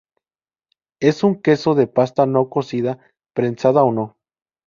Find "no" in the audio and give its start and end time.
2.25-2.49, 3.91-4.17